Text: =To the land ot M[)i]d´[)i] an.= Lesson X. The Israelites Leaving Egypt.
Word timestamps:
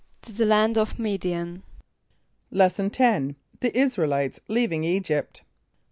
=To 0.23 0.33
the 0.33 0.47
land 0.47 0.79
ot 0.79 0.97
M[)i]d´[)i] 0.97 1.29
an.= 1.31 1.61
Lesson 2.49 2.89
X. 2.99 3.35
The 3.59 3.77
Israelites 3.77 4.39
Leaving 4.47 4.83
Egypt. 4.83 5.43